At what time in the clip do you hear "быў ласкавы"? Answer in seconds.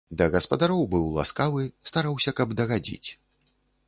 0.93-1.67